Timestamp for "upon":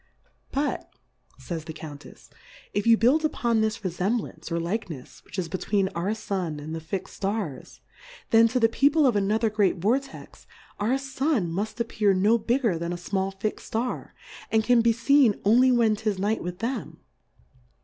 3.23-3.61